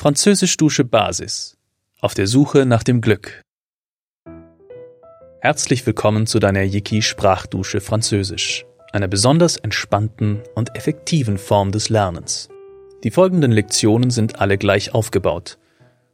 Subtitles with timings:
[0.00, 1.56] Französisch-Dusche Basis.
[2.00, 3.42] Auf der Suche nach dem Glück.
[5.40, 12.48] Herzlich willkommen zu deiner Yiki Sprachdusche Französisch, einer besonders entspannten und effektiven Form des Lernens.
[13.02, 15.58] Die folgenden Lektionen sind alle gleich aufgebaut.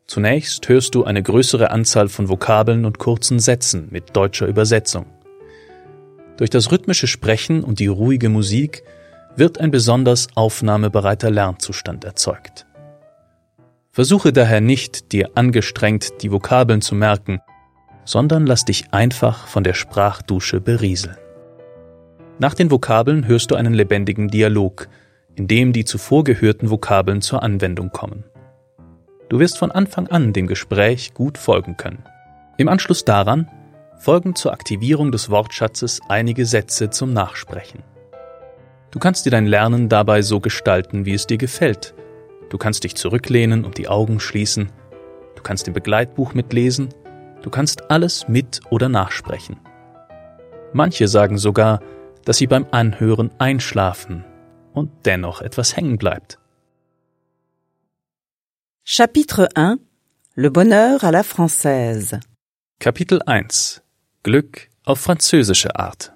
[0.07, 5.05] Zunächst hörst du eine größere Anzahl von Vokabeln und kurzen Sätzen mit deutscher Übersetzung.
[6.39, 8.83] Durch das rhythmische Sprechen und die ruhige Musik
[9.37, 12.65] wird ein besonders aufnahmebereiter Lernzustand erzeugt.
[13.95, 17.39] Versuche daher nicht, dir angestrengt die Vokabeln zu merken,
[18.05, 21.17] sondern lass dich einfach von der Sprachdusche berieseln.
[22.41, 24.89] Nach den Vokabeln hörst du einen lebendigen Dialog,
[25.37, 28.25] in dem die zuvor gehörten Vokabeln zur Anwendung kommen.
[29.29, 32.03] Du wirst von Anfang an dem Gespräch gut folgen können.
[32.59, 33.49] Im Anschluss daran
[34.01, 37.85] folgen zur Aktivierung des Wortschatzes einige Sätze zum Nachsprechen.
[38.91, 41.95] Du kannst dir dein Lernen dabei so gestalten, wie es dir gefällt.
[42.55, 44.71] Du kannst dich zurücklehnen und die Augen schließen.
[45.35, 46.89] Du kannst im Begleitbuch mitlesen.
[47.43, 49.59] Du kannst alles mit oder nachsprechen.
[50.73, 51.81] Manche sagen sogar,
[52.25, 54.25] dass sie beim Anhören einschlafen
[54.73, 56.39] und dennoch etwas hängen bleibt.
[58.85, 59.81] Chapitre 1
[60.37, 62.21] Le bonheur à la française.
[62.79, 63.83] Kapitel 1
[64.23, 66.14] Glück auf französische Art.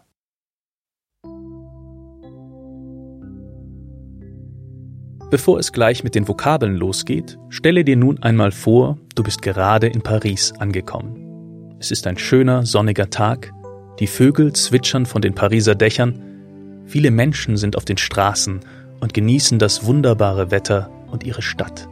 [5.31, 9.87] Bevor es gleich mit den Vokabeln losgeht, stelle dir nun einmal vor, du bist gerade
[9.87, 11.77] in Paris angekommen.
[11.79, 13.53] Es ist ein schöner, sonniger Tag,
[14.01, 18.61] die Vögel zwitschern von den Pariser Dächern, viele Menschen sind auf den Straßen
[19.01, 21.87] und genießen das wunderbare Wetter und ihre Stadt.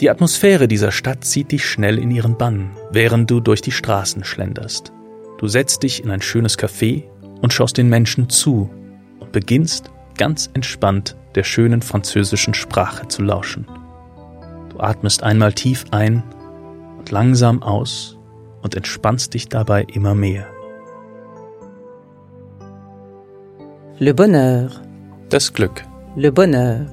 [0.00, 4.24] Die Atmosphäre dieser Stadt zieht dich schnell in ihren Bann, während du durch die Straßen
[4.24, 4.90] schlenderst.
[5.36, 7.04] Du setzt dich in ein schönes Café
[7.42, 8.70] und schaust den Menschen zu
[9.18, 13.66] und beginnst ganz entspannt der schönen französischen Sprache zu lauschen.
[14.70, 16.22] Du atmest einmal tief ein
[16.98, 18.18] und langsam aus
[18.62, 20.46] und entspannst dich dabei immer mehr.
[23.98, 24.70] Le bonheur.
[25.28, 25.84] Das Glück.
[26.16, 26.86] Le bonheur.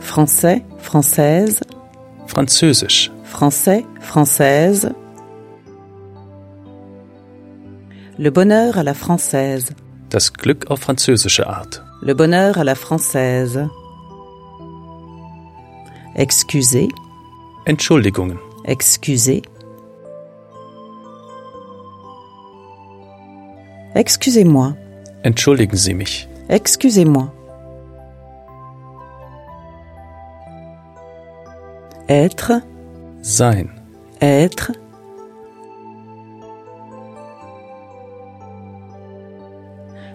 [0.00, 1.60] Français, française,
[2.26, 3.10] Französisch.
[3.24, 4.92] français, française.
[8.18, 9.70] Le bonheur à la française.
[10.10, 11.82] Das Glück auf französische Art.
[12.02, 13.68] Le bonheur à la française.
[16.16, 16.88] Excusez,
[17.66, 18.38] Entschuldigungen.
[18.64, 19.42] excusez.
[23.94, 24.74] Excusez-moi,
[25.22, 26.28] Entschuldigen Sie mich.
[26.48, 27.32] excusez-moi.
[32.08, 32.62] Être,
[33.22, 33.68] Sein.
[34.20, 34.72] être.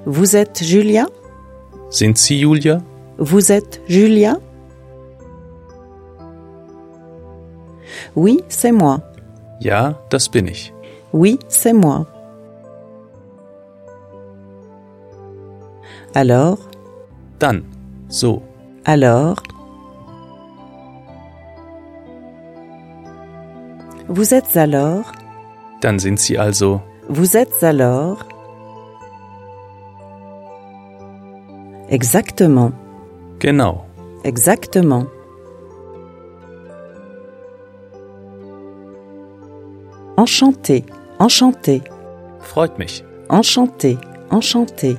[0.05, 1.05] Vous êtes Julia?
[1.89, 2.81] Sind Sie Julia?
[3.17, 4.37] Vous êtes Julia?
[8.15, 8.99] Oui, c'est moi.
[9.61, 10.73] Ja, das bin ich.
[11.13, 12.05] Oui, c'est moi.
[16.15, 16.57] Alors,
[17.39, 17.63] Dann.
[18.09, 18.41] So.
[18.85, 19.37] alors?
[24.09, 25.11] Vous êtes alors,
[25.81, 26.81] Dann sind Sie also.
[27.09, 28.19] vous êtes alors?
[31.93, 32.71] Exactement,
[33.39, 33.85] Genau.
[34.23, 35.05] exactement.
[40.17, 40.85] Enchanté,
[41.19, 41.81] enchanté,
[42.39, 43.03] Freut mich.
[43.29, 43.97] enchanté,
[44.31, 44.97] enchanté.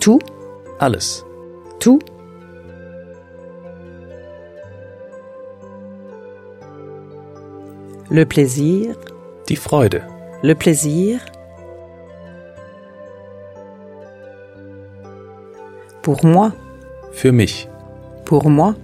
[0.00, 0.20] Tout,
[0.78, 1.24] Alles.
[1.80, 1.98] tout.
[8.10, 8.94] Le plaisir,
[9.48, 10.02] Die Freude.
[10.42, 11.20] le plaisir.
[16.04, 16.52] Pour moi,
[17.12, 17.68] Für mich.
[18.24, 18.74] pour moi.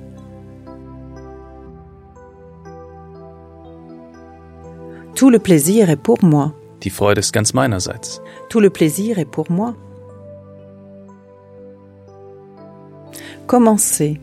[5.14, 6.52] Tout le plaisir est pour moi.
[6.82, 8.20] Die Freude ist ganz meinerseits.
[8.48, 9.74] Tout le plaisir est pour moi.
[13.46, 14.18] Commencer,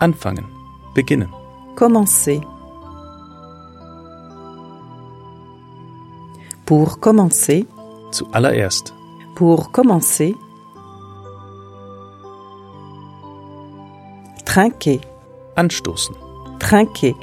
[0.00, 0.44] Anfangen.
[0.94, 1.28] Beginnen.
[1.76, 2.40] commencer.
[6.64, 7.66] Pour commencer,
[8.12, 8.94] Zuallererst.
[9.34, 10.34] pour commencer.
[14.62, 14.98] Trinquer,
[15.54, 16.16] Anstoßen.
[16.58, 17.14] trinquer.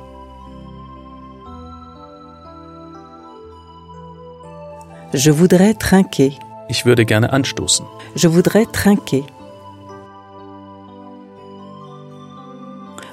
[5.13, 6.31] Je voudrais trinquer.
[6.69, 7.85] Ich würde gerne anstoßen.
[8.15, 9.25] Je voudrais trinquer.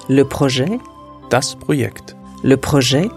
[0.09, 0.79] Le projet,
[1.29, 2.15] Das Projekt.
[2.45, 3.11] le projet.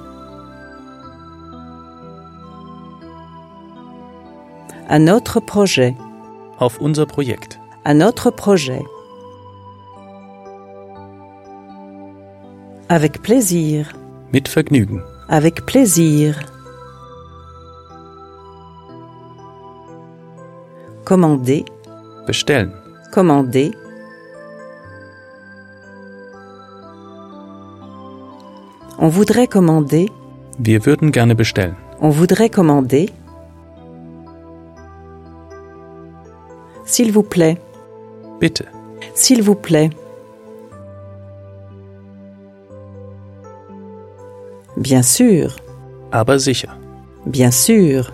[4.89, 5.95] Un autre projet,
[6.57, 7.59] Auf unser Projekt.
[7.83, 8.83] à notre projet.
[12.89, 13.91] Avec plaisir,
[14.33, 15.01] Mit Vergnügen.
[15.27, 16.35] avec plaisir.
[21.03, 21.65] Commander,
[22.27, 22.71] Bestellen.
[23.11, 23.71] commander.
[28.97, 30.09] On voudrait commander,
[30.57, 31.75] Wir würden gerne bestellen.
[32.01, 33.09] on voudrait commander.
[36.85, 37.57] S'il vous plaît,
[38.39, 38.63] Bitte.
[39.13, 39.89] s'il vous plaît.
[44.85, 45.55] Bien sûr,
[46.11, 46.69] Aber sicher.
[47.25, 48.11] bien sûr.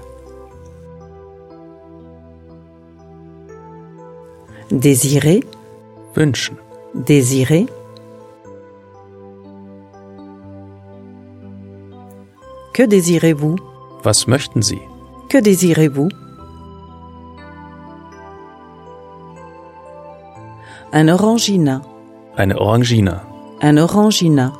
[4.71, 5.41] Désirer,
[6.15, 6.55] Wünschen.
[6.95, 7.65] désirer.
[12.73, 13.57] Que désirez-vous?
[14.05, 14.79] Was möchten Sie?
[15.29, 16.09] Que désirez-vous?
[20.93, 21.81] Un orangina,
[22.37, 23.21] Eine Orangina.
[23.61, 24.53] un orangina.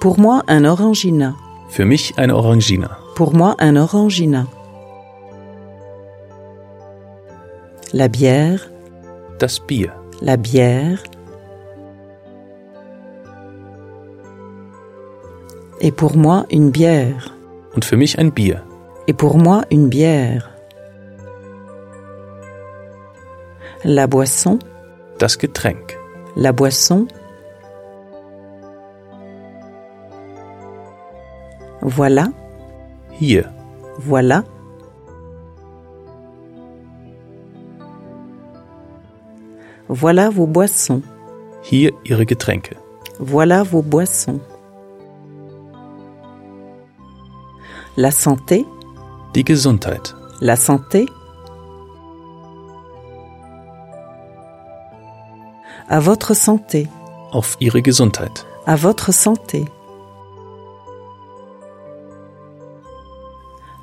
[0.00, 1.34] Pour moi, un orangina.
[1.68, 2.96] Für mich eine Orangina.
[3.14, 4.46] Pour moi, un orangina.
[7.92, 8.60] La bière,
[9.38, 9.92] Das Bier.
[10.20, 10.98] la bière.
[15.80, 17.30] Et pour moi, une bière.
[17.74, 18.62] Und für mich ein Bier.
[19.06, 20.50] Et pour moi, une bière.
[23.84, 24.58] La boisson,
[25.18, 25.96] Das Getränk.
[26.36, 27.06] la boisson.
[31.88, 32.26] Voilà,
[33.20, 33.44] Hier.
[33.98, 34.44] voilà.
[39.88, 41.02] Voilà vos boissons.
[41.70, 42.76] Hier Ihre Getränke.
[43.18, 44.40] Voilà vos boissons.
[47.96, 48.64] La santé,
[49.34, 50.14] Die Gesundheit.
[50.40, 51.06] la santé.
[55.88, 56.86] À votre santé,
[57.32, 58.44] Auf Ihre Gesundheit.
[58.66, 59.64] à votre santé.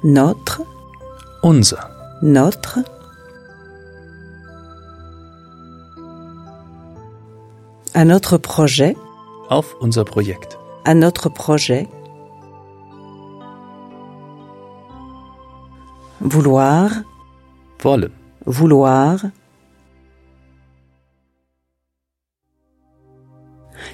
[0.05, 0.61] Notre,
[1.43, 1.77] Unser.
[2.21, 2.79] notre.
[7.93, 8.95] À notre projet,
[9.49, 10.57] Auf unser Projekt.
[10.85, 11.87] à notre projet.
[16.21, 16.89] Vouloir,
[17.83, 18.11] Wollen.
[18.45, 19.19] vouloir.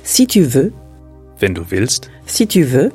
[0.03, 0.73] Si tu veux,
[1.39, 2.09] Wenn du willst.
[2.25, 2.91] si tu veux.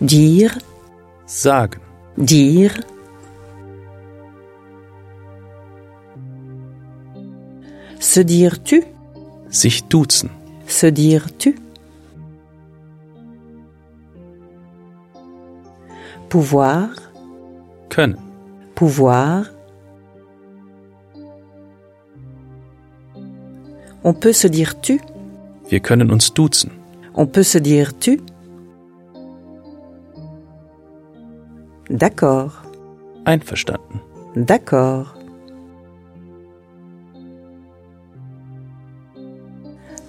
[0.00, 0.58] Dire,
[1.26, 1.80] Sagen.
[2.16, 2.72] dire.
[8.00, 8.82] Se dire tu,
[9.48, 10.30] Sich duzen.
[10.66, 11.54] se dire tu.
[16.28, 16.88] Pouvoir,
[17.88, 18.16] Können.
[18.74, 19.46] pouvoir.
[24.02, 25.00] On peut se dire tu,
[25.70, 26.70] Wir können uns duzen.
[27.14, 28.20] on peut se dire tu.
[31.90, 32.62] D'accord,
[33.24, 34.00] Einverstanden.
[34.36, 35.14] d'accord.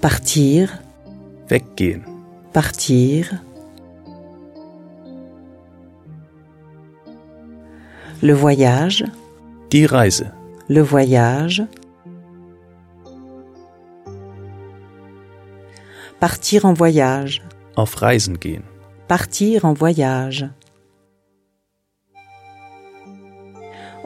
[0.01, 0.69] Partir,
[1.49, 2.03] Weggehen.
[2.53, 3.41] partir.
[8.21, 9.03] Le voyage,
[9.71, 10.31] Die Reise.
[10.69, 11.63] le voyage.
[16.19, 17.41] Partir en voyage,
[17.75, 18.63] Auf Reisen gehen.
[19.07, 20.49] partir en voyage.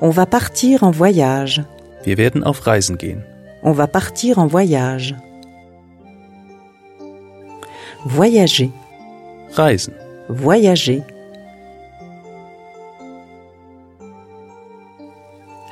[0.02, 1.64] On va partir en voyage,
[2.04, 3.24] Wir werden auf Reisen gehen.
[3.64, 5.16] on va partir en voyage.
[8.06, 8.72] Voyager,
[9.56, 9.94] Reisen.
[10.30, 11.04] voyager.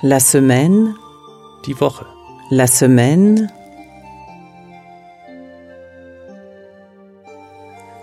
[0.04, 0.94] La semaine,
[1.66, 2.06] Die Woche.
[2.52, 3.50] la semaine.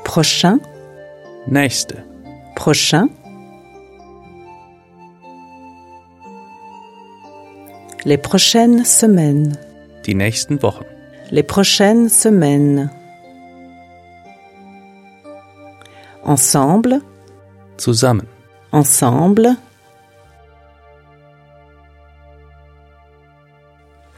[0.05, 0.59] Prochain,
[1.47, 2.05] Nächste.
[2.57, 3.09] prochain.
[8.05, 9.57] Les prochaines semaines,
[10.07, 10.85] Die nächsten Wochen.
[11.31, 12.89] les prochaines semaines.
[16.23, 17.01] Ensemble,
[17.77, 18.27] Zusammen.
[18.73, 19.57] ensemble.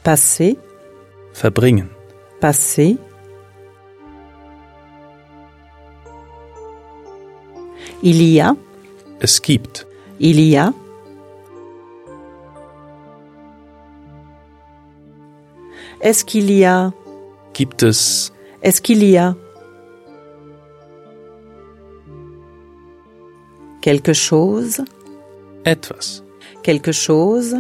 [0.03, 0.57] Passer,
[1.33, 1.89] Verbringen.
[2.41, 2.97] passer.
[8.03, 8.55] Il y a,
[9.21, 9.87] Es gibt.
[10.21, 10.73] il y a.
[16.07, 16.93] Est-ce qu'il y a,
[17.53, 18.31] Gibt es.
[18.63, 19.35] est-ce qu'il y a?
[23.81, 24.85] quelque chose,
[25.65, 26.23] etwas,
[26.63, 27.57] quelque chose?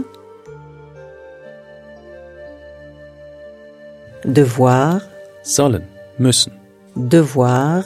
[4.25, 5.01] Devoir,
[5.43, 5.85] sollen,
[6.21, 6.53] müssen,
[6.95, 7.83] devoir?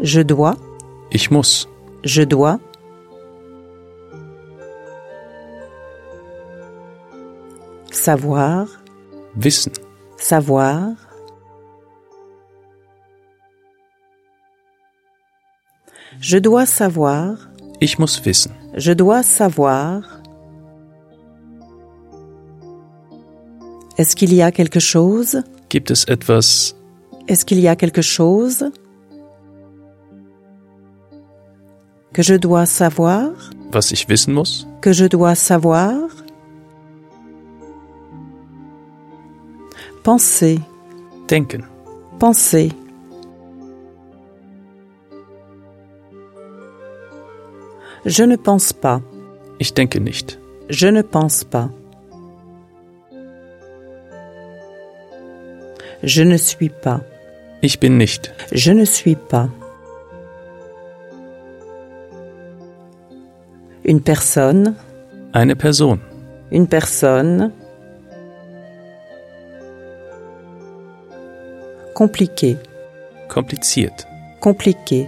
[0.00, 0.58] Je dois,
[1.10, 1.66] ich muss,
[2.04, 2.60] je dois?
[8.06, 8.66] Savoir,
[9.36, 9.72] wissen,
[10.16, 10.96] savoir.
[16.20, 17.36] Je dois savoir,
[17.80, 20.02] ich muss wissen, je dois savoir.
[23.98, 25.42] Est-ce qu'il y a quelque chose?
[25.68, 26.74] Gibt es etwas,
[27.28, 28.64] Est-ce qu'il y a quelque chose?
[32.12, 33.30] Que je dois savoir?
[33.72, 34.66] was ich wissen muss?
[34.80, 36.08] Que je dois savoir?
[40.02, 40.60] Penser,
[41.28, 41.64] Denken,
[42.18, 42.72] penser.
[48.04, 49.00] Je ne pense pas,
[49.60, 51.70] ich denke nicht, je ne pense pas.
[56.02, 57.00] Je ne suis pas,
[57.62, 59.48] ich bin nicht, je ne suis pas.
[63.84, 64.74] Une personne,
[65.32, 66.00] eine Person,
[66.50, 67.52] une personne.
[72.02, 72.56] Compliqué,
[73.28, 73.94] kompliziert,
[74.40, 75.06] compliqué.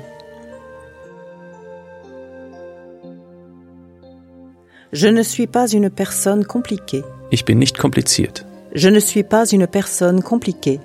[4.92, 7.02] Je ne suis pas une personne compliquée.
[7.32, 8.44] ich bin nicht kompliziert,
[8.76, 10.78] Je ne suis pas une personne compliquée.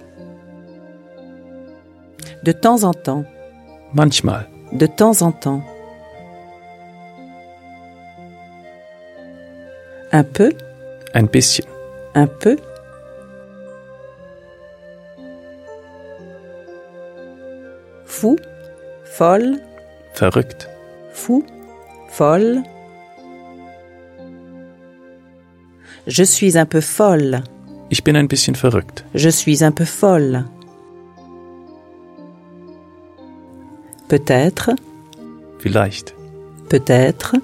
[2.44, 3.24] De temps en temps,
[3.94, 5.62] manchmal, de temps en temps.
[10.12, 10.54] Un peu,
[11.14, 11.66] ein bisschen,
[12.16, 12.58] un peu.
[19.20, 19.60] Folle,
[20.14, 20.70] verrückt,
[21.12, 21.44] fou,
[22.08, 22.64] folle.
[26.08, 27.44] Je suis un peu folle.
[27.90, 30.46] ich bin ein bisschen verrückt, Je suis un peu folle.
[34.08, 34.72] Peut-être,
[35.60, 36.16] vielleicht,
[36.70, 37.36] peut-être.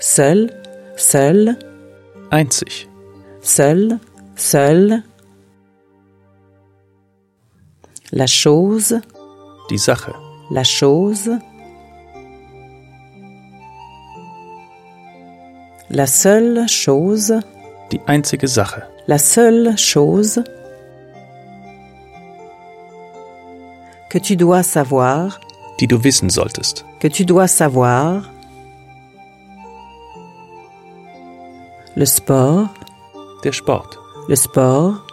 [0.00, 0.50] Seul,
[0.96, 1.56] seul,
[2.30, 2.86] einzig,
[3.40, 3.98] seul,
[4.36, 5.02] seul.
[8.16, 8.98] La chose,
[9.68, 10.14] die Sache,
[10.50, 11.32] la chose.
[15.90, 17.40] La seule chose,
[17.92, 20.42] die einzige Sache, la seule chose.
[24.08, 25.38] Que tu dois savoir,
[25.78, 28.22] die du wissen solltest, que tu dois savoir.
[31.94, 32.70] Le sport,
[33.44, 35.05] der Sport, le sport.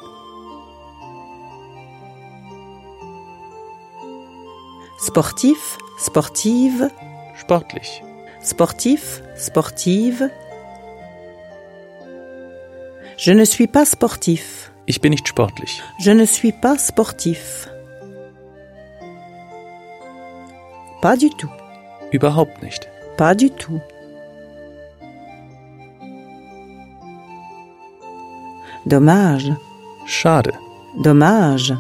[5.08, 6.90] Sportif, sportive,
[7.36, 8.02] sportlich,
[8.42, 10.30] sportif, sportive.
[13.18, 14.72] Je ne suis pas sportif.
[14.86, 17.68] ich bin nicht sportlich, Je ne suis pas sportif.
[21.02, 21.52] Pas du tout.
[22.14, 23.82] überhaupt nicht, Pas du tout.
[28.86, 29.52] Dommage,
[30.06, 30.54] schade,
[31.04, 31.74] dommage.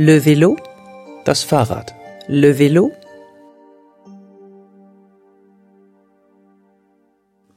[0.00, 0.56] Le vélo,
[1.24, 1.90] das Fahrrad,
[2.28, 2.92] le vélo.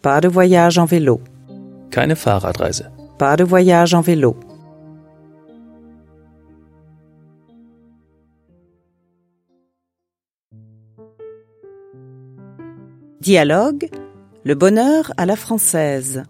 [0.01, 1.21] Pas de voyage en vélo,
[1.91, 4.36] keine Fahrradreise, pas de voyage en vélo.
[13.19, 13.88] Dialogue,
[14.43, 16.24] le bonheur à la française.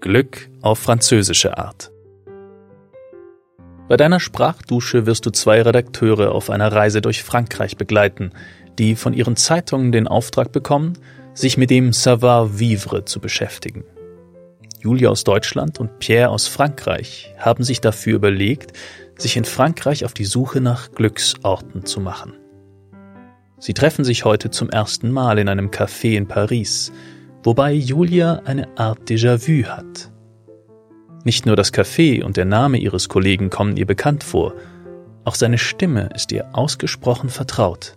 [0.00, 1.93] Glück auf französische Art.
[3.86, 8.32] Bei deiner Sprachdusche wirst du zwei Redakteure auf einer Reise durch Frankreich begleiten,
[8.78, 10.94] die von ihren Zeitungen den Auftrag bekommen,
[11.34, 13.84] sich mit dem Savoir-vivre zu beschäftigen.
[14.80, 18.72] Julia aus Deutschland und Pierre aus Frankreich haben sich dafür überlegt,
[19.18, 22.34] sich in Frankreich auf die Suche nach Glücksorten zu machen.
[23.58, 26.90] Sie treffen sich heute zum ersten Mal in einem Café in Paris,
[27.42, 30.10] wobei Julia eine Art Déjà-vu hat.
[31.24, 34.54] Nicht nur das Café und der Name ihres Kollegen kommen ihr bekannt vor,
[35.24, 37.96] auch seine Stimme ist ihr ausgesprochen vertraut.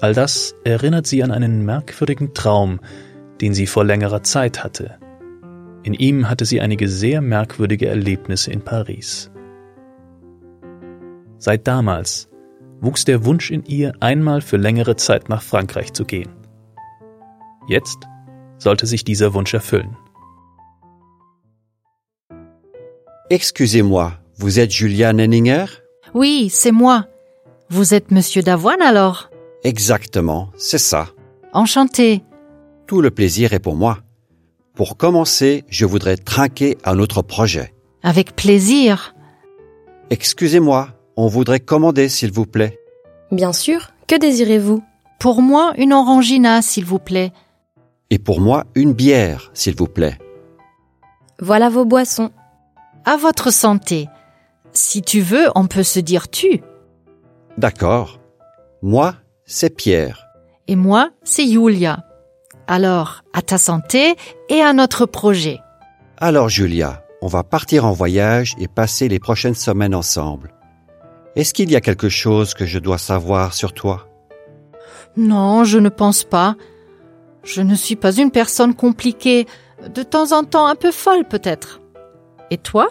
[0.00, 2.80] All das erinnert sie an einen merkwürdigen Traum,
[3.42, 4.98] den sie vor längerer Zeit hatte.
[5.82, 9.30] In ihm hatte sie einige sehr merkwürdige Erlebnisse in Paris.
[11.36, 12.30] Seit damals
[12.80, 16.30] wuchs der Wunsch in ihr, einmal für längere Zeit nach Frankreich zu gehen.
[17.68, 17.98] Jetzt
[18.56, 19.96] sollte sich dieser Wunsch erfüllen.
[23.32, 25.66] Excusez-moi, vous êtes Julia Nenninger
[26.14, 27.06] Oui, c'est moi.
[27.68, 29.30] Vous êtes Monsieur Davoine alors?
[29.62, 31.10] Exactement, c'est ça.
[31.52, 32.24] Enchanté.
[32.88, 33.98] Tout le plaisir est pour moi.
[34.74, 37.72] Pour commencer, je voudrais trinquer un autre projet.
[38.02, 39.14] Avec plaisir.
[40.10, 42.80] Excusez-moi, on voudrait commander s'il vous plaît.
[43.30, 44.82] Bien sûr, que désirez-vous?
[45.20, 47.32] Pour moi, une orangina, s'il vous plaît.
[48.10, 50.18] Et pour moi, une bière, s'il vous plaît.
[51.38, 52.32] Voilà vos boissons.
[53.04, 54.08] À votre santé.
[54.72, 56.62] Si tu veux, on peut se dire tu.
[57.58, 58.20] D'accord.
[58.82, 59.14] Moi,
[59.44, 60.26] c'est Pierre.
[60.68, 62.04] Et moi, c'est Julia.
[62.66, 64.14] Alors, à ta santé
[64.48, 65.60] et à notre projet.
[66.18, 70.54] Alors Julia, on va partir en voyage et passer les prochaines semaines ensemble.
[71.36, 74.06] Est-ce qu'il y a quelque chose que je dois savoir sur toi?
[75.16, 76.56] Non, je ne pense pas.
[77.42, 79.46] Je ne suis pas une personne compliquée,
[79.92, 81.80] de temps en temps un peu folle peut-être.
[82.50, 82.88] Et toi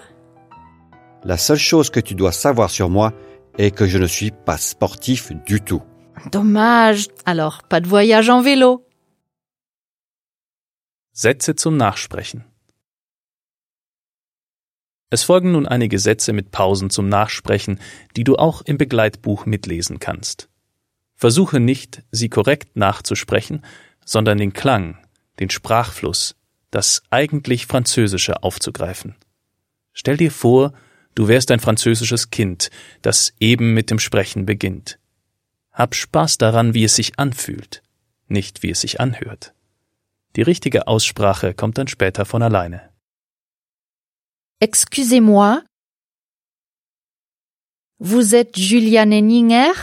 [1.23, 3.13] La seule chose que tu dois savoir sur moi
[3.57, 5.83] est que je ne suis pas sportif du tout.
[6.31, 7.07] Dommage.
[7.25, 8.85] Alors, pas de voyage en vélo.
[11.11, 12.45] Sätze zum Nachsprechen.
[15.09, 17.79] Es folgen nun einige Sätze mit Pausen zum Nachsprechen,
[18.15, 20.49] die du auch im Begleitbuch mitlesen kannst.
[21.15, 23.65] Versuche nicht, sie korrekt nachzusprechen,
[24.05, 24.97] sondern den Klang,
[25.39, 26.35] den Sprachfluss,
[26.71, 29.15] das eigentlich Französische aufzugreifen.
[29.99, 30.71] Stell dir vor,
[31.13, 32.69] du wärst ein französisches Kind,
[33.01, 34.97] das eben mit dem Sprechen beginnt.
[35.73, 37.83] Hab Spaß daran, wie es sich anfühlt,
[38.29, 39.53] nicht wie es sich anhört.
[40.37, 42.93] Die richtige Aussprache kommt dann später von alleine.
[44.61, 45.63] Excusez-moi.
[47.97, 49.73] Vous êtes Julia Nenninger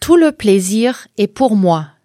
[0.00, 1.97] Tout le plaisir est pour moi.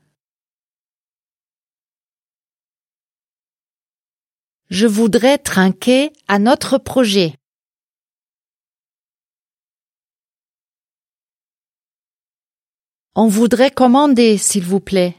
[4.75, 7.35] Je voudrais trinquer à notre projet.
[13.13, 15.15] On voudrait commander, s'il vous plaît.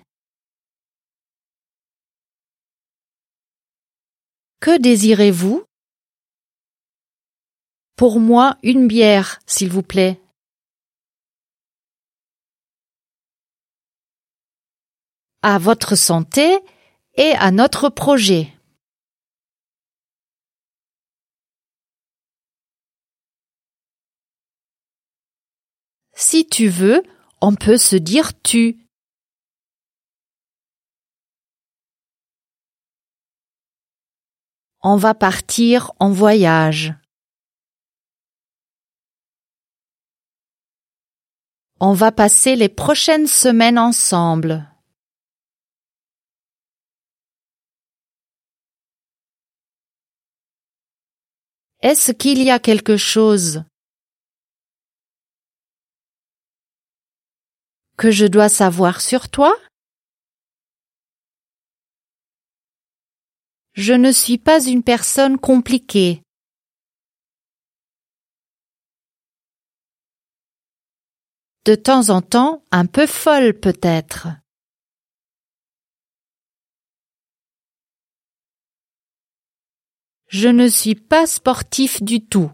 [4.58, 5.64] Que désirez-vous?
[7.94, 10.20] Pour moi, une bière, s'il vous plaît.
[15.42, 16.58] À votre santé
[17.14, 18.53] et à notre projet.
[26.26, 27.02] Si tu veux,
[27.42, 28.78] on peut se dire tu.
[34.80, 36.94] On va partir en voyage.
[41.78, 44.66] On va passer les prochaines semaines ensemble.
[51.80, 53.62] Est-ce qu'il y a quelque chose
[57.96, 59.56] que je dois savoir sur toi?
[63.72, 66.22] Je ne suis pas une personne compliquée.
[71.64, 74.28] De temps en temps, un peu folle peut-être.
[80.28, 82.50] Je ne suis pas sportif du tout.